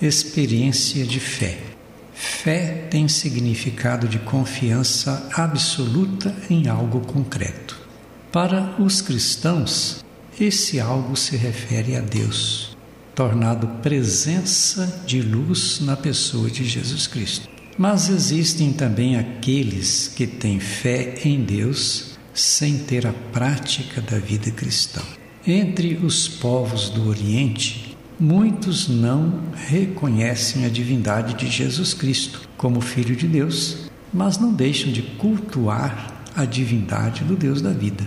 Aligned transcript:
Experiência 0.00 1.06
de 1.06 1.18
fé. 1.18 1.58
Fé 2.12 2.86
tem 2.90 3.08
significado 3.08 4.06
de 4.06 4.18
confiança 4.18 5.26
absoluta 5.32 6.36
em 6.50 6.68
algo 6.68 7.00
concreto. 7.00 7.80
Para 8.30 8.74
os 8.78 9.00
cristãos, 9.00 10.04
esse 10.38 10.78
algo 10.78 11.16
se 11.16 11.34
refere 11.34 11.96
a 11.96 12.00
Deus, 12.00 12.76
tornado 13.14 13.66
presença 13.80 15.02
de 15.06 15.22
luz 15.22 15.80
na 15.80 15.96
pessoa 15.96 16.50
de 16.50 16.62
Jesus 16.62 17.06
Cristo. 17.06 17.48
Mas 17.78 18.10
existem 18.10 18.74
também 18.74 19.16
aqueles 19.16 20.12
que 20.14 20.26
têm 20.26 20.60
fé 20.60 21.14
em 21.24 21.42
Deus 21.42 22.18
sem 22.34 22.76
ter 22.80 23.06
a 23.06 23.14
prática 23.32 24.02
da 24.02 24.18
vida 24.18 24.50
cristã. 24.50 25.00
Entre 25.46 25.94
os 25.96 26.28
povos 26.28 26.90
do 26.90 27.08
Oriente, 27.08 27.95
muitos 28.18 28.88
não 28.88 29.40
reconhecem 29.54 30.64
a 30.64 30.68
divindade 30.68 31.34
de 31.34 31.50
Jesus 31.50 31.92
Cristo 31.92 32.48
como 32.56 32.80
Filho 32.80 33.14
de 33.14 33.26
Deus, 33.26 33.90
mas 34.12 34.38
não 34.38 34.52
deixam 34.52 34.90
de 34.90 35.02
cultuar 35.02 36.24
a 36.34 36.44
divindade 36.44 37.24
do 37.24 37.36
Deus 37.36 37.60
da 37.60 37.72
vida. 37.72 38.06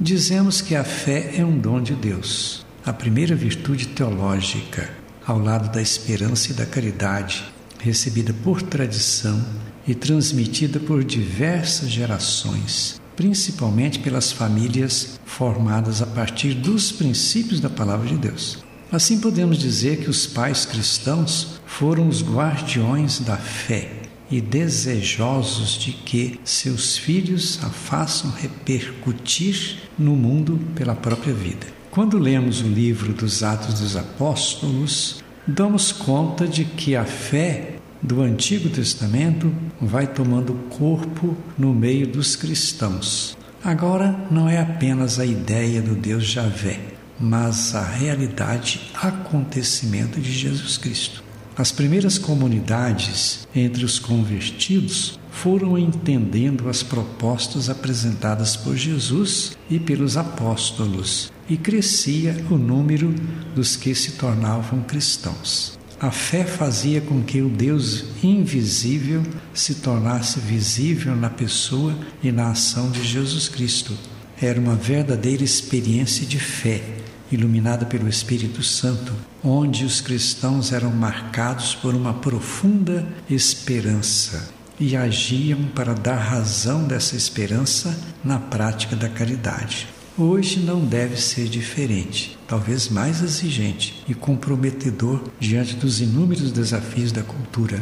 Dizemos 0.00 0.62
que 0.62 0.74
a 0.74 0.84
fé 0.84 1.34
é 1.36 1.44
um 1.44 1.58
dom 1.58 1.82
de 1.82 1.94
Deus, 1.94 2.64
a 2.84 2.92
primeira 2.92 3.34
virtude 3.34 3.88
teológica, 3.88 4.90
ao 5.26 5.38
lado 5.38 5.70
da 5.70 5.82
esperança 5.82 6.52
e 6.52 6.54
da 6.54 6.64
caridade, 6.64 7.44
recebida 7.78 8.32
por 8.42 8.62
tradição 8.62 9.44
e 9.86 9.94
transmitida 9.94 10.80
por 10.80 11.04
diversas 11.04 11.90
gerações, 11.90 13.00
principalmente 13.14 13.98
pelas 13.98 14.32
famílias 14.32 15.20
formadas 15.26 16.00
a 16.00 16.06
partir 16.06 16.54
dos 16.54 16.90
princípios 16.90 17.60
da 17.60 17.68
Palavra 17.68 18.08
de 18.08 18.16
Deus. 18.16 18.69
Assim 18.92 19.20
podemos 19.20 19.56
dizer 19.56 19.98
que 19.98 20.10
os 20.10 20.26
pais 20.26 20.64
cristãos 20.64 21.60
foram 21.64 22.08
os 22.08 22.22
guardiões 22.22 23.20
da 23.20 23.36
fé 23.36 23.88
e 24.28 24.40
desejosos 24.40 25.78
de 25.78 25.92
que 25.92 26.40
seus 26.44 26.96
filhos 26.96 27.60
a 27.62 27.68
façam 27.68 28.32
repercutir 28.32 29.78
no 29.96 30.16
mundo 30.16 30.58
pela 30.74 30.96
própria 30.96 31.32
vida. 31.32 31.66
Quando 31.90 32.18
lemos 32.18 32.62
o 32.62 32.66
livro 32.66 33.12
dos 33.12 33.42
Atos 33.44 33.78
dos 33.78 33.96
Apóstolos, 33.96 35.22
damos 35.46 35.92
conta 35.92 36.46
de 36.46 36.64
que 36.64 36.96
a 36.96 37.04
fé 37.04 37.76
do 38.02 38.22
Antigo 38.22 38.68
Testamento 38.70 39.52
vai 39.80 40.06
tomando 40.06 40.54
corpo 40.68 41.36
no 41.56 41.72
meio 41.72 42.06
dos 42.06 42.34
cristãos. 42.34 43.36
Agora 43.62 44.16
não 44.30 44.48
é 44.48 44.58
apenas 44.58 45.18
a 45.20 45.26
ideia 45.26 45.82
do 45.82 45.94
Deus 45.94 46.24
Javé, 46.24 46.80
mas 47.20 47.74
a 47.74 47.84
realidade, 47.84 48.90
acontecimento 48.94 50.18
de 50.18 50.32
Jesus 50.32 50.78
Cristo. 50.78 51.22
As 51.56 51.70
primeiras 51.70 52.16
comunidades 52.16 53.46
entre 53.54 53.84
os 53.84 53.98
convertidos 53.98 55.18
foram 55.30 55.76
entendendo 55.76 56.68
as 56.68 56.82
propostas 56.82 57.68
apresentadas 57.68 58.56
por 58.56 58.76
Jesus 58.76 59.56
e 59.68 59.78
pelos 59.78 60.16
apóstolos, 60.16 61.30
e 61.48 61.56
crescia 61.56 62.44
o 62.50 62.56
número 62.56 63.14
dos 63.54 63.76
que 63.76 63.94
se 63.94 64.12
tornavam 64.12 64.82
cristãos. 64.82 65.78
A 66.00 66.10
fé 66.10 66.44
fazia 66.44 67.02
com 67.02 67.22
que 67.22 67.42
o 67.42 67.48
Deus 67.50 68.04
invisível 68.22 69.22
se 69.52 69.76
tornasse 69.76 70.40
visível 70.40 71.14
na 71.14 71.28
pessoa 71.28 71.94
e 72.22 72.32
na 72.32 72.52
ação 72.52 72.90
de 72.90 73.04
Jesus 73.04 73.48
Cristo. 73.48 73.92
Era 74.40 74.58
uma 74.58 74.74
verdadeira 74.74 75.44
experiência 75.44 76.24
de 76.24 76.38
fé 76.38 76.99
iluminada 77.30 77.86
pelo 77.86 78.08
Espírito 78.08 78.62
Santo, 78.62 79.12
onde 79.42 79.84
os 79.84 80.00
cristãos 80.00 80.72
eram 80.72 80.90
marcados 80.90 81.74
por 81.74 81.94
uma 81.94 82.14
profunda 82.14 83.06
esperança 83.28 84.50
e 84.78 84.96
agiam 84.96 85.64
para 85.74 85.94
dar 85.94 86.16
razão 86.16 86.84
dessa 86.84 87.14
esperança 87.14 87.96
na 88.24 88.38
prática 88.38 88.96
da 88.96 89.08
caridade. 89.08 89.86
Hoje 90.18 90.60
não 90.60 90.84
deve 90.84 91.16
ser 91.16 91.48
diferente, 91.48 92.36
talvez 92.46 92.88
mais 92.88 93.22
exigente 93.22 94.02
e 94.08 94.14
comprometedor 94.14 95.22
diante 95.38 95.76
dos 95.76 96.00
inúmeros 96.00 96.50
desafios 96.50 97.12
da 97.12 97.22
cultura. 97.22 97.78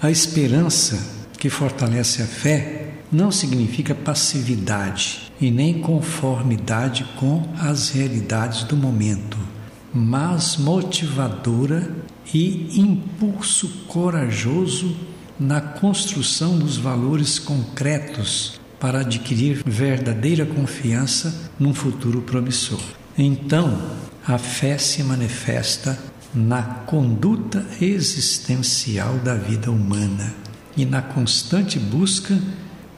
A 0.00 0.10
esperança 0.10 0.98
que 1.38 1.50
fortalece 1.50 2.22
a 2.22 2.26
fé 2.26 2.83
não 3.14 3.30
significa 3.30 3.94
passividade 3.94 5.32
e 5.40 5.48
nem 5.48 5.80
conformidade 5.80 7.04
com 7.16 7.48
as 7.58 7.90
realidades 7.90 8.64
do 8.64 8.76
momento, 8.76 9.38
mas 9.92 10.56
motivadora 10.56 11.94
e 12.34 12.80
impulso 12.80 13.68
corajoso 13.86 14.96
na 15.38 15.60
construção 15.60 16.58
dos 16.58 16.76
valores 16.76 17.38
concretos 17.38 18.60
para 18.80 19.00
adquirir 19.00 19.62
verdadeira 19.64 20.44
confiança 20.44 21.52
num 21.58 21.72
futuro 21.72 22.20
promissor. 22.20 22.80
Então, 23.16 23.80
a 24.26 24.38
fé 24.38 24.76
se 24.76 25.04
manifesta 25.04 25.96
na 26.34 26.62
conduta 26.62 27.64
existencial 27.80 29.14
da 29.18 29.36
vida 29.36 29.70
humana 29.70 30.34
e 30.76 30.84
na 30.84 31.00
constante 31.00 31.78
busca 31.78 32.36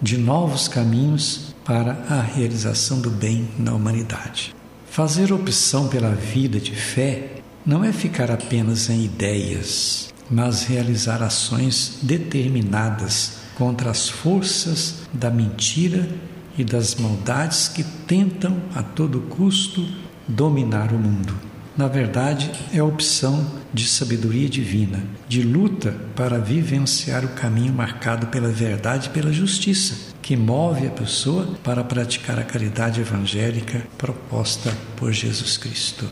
de 0.00 0.18
novos 0.18 0.68
caminhos 0.68 1.54
para 1.64 1.92
a 2.08 2.20
realização 2.20 3.00
do 3.00 3.10
bem 3.10 3.48
na 3.58 3.74
humanidade. 3.74 4.54
Fazer 4.88 5.32
opção 5.32 5.88
pela 5.88 6.14
vida 6.14 6.60
de 6.60 6.74
fé 6.74 7.36
não 7.64 7.82
é 7.82 7.92
ficar 7.92 8.30
apenas 8.30 8.88
em 8.88 9.04
ideias, 9.04 10.12
mas 10.30 10.62
realizar 10.62 11.22
ações 11.22 11.98
determinadas 12.02 13.38
contra 13.56 13.90
as 13.90 14.08
forças 14.08 14.96
da 15.12 15.30
mentira 15.30 16.08
e 16.56 16.64
das 16.64 16.94
maldades 16.94 17.68
que 17.68 17.82
tentam 18.06 18.56
a 18.74 18.82
todo 18.82 19.20
custo 19.20 19.86
dominar 20.28 20.92
o 20.92 20.98
mundo. 20.98 21.34
Na 21.76 21.88
verdade, 21.88 22.50
é 22.72 22.82
opção 22.82 23.47
de 23.72 23.87
sabedoria 23.87 24.48
divina, 24.48 25.03
de 25.28 25.42
luta 25.42 25.94
para 26.14 26.38
vivenciar 26.38 27.22
o 27.22 27.34
caminho 27.34 27.72
marcado 27.72 28.28
pela 28.28 28.48
verdade 28.48 29.09
e 29.09 29.10
pela 29.10 29.31
justiça, 29.31 30.14
que 30.22 30.34
move 30.34 30.87
a 30.87 30.91
pessoa 30.91 31.47
para 31.62 31.84
praticar 31.84 32.38
a 32.38 32.44
caridade 32.44 33.03
evangélica 33.03 33.87
proposta 33.98 34.72
por 34.97 35.12
Jesus 35.12 35.59
Cristo. 35.59 36.10